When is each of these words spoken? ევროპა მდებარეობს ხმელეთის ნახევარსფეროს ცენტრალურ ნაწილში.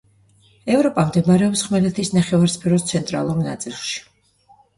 ევროპა 0.77 1.03
მდებარეობს 1.09 1.63
ხმელეთის 1.67 2.11
ნახევარსფეროს 2.15 2.87
ცენტრალურ 2.93 3.45
ნაწილში. 3.51 4.03